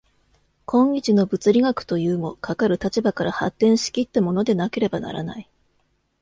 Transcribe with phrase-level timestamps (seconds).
[0.65, 5.47] 今日の物理学というも、かかる立場から発展し来ったものでなければならない。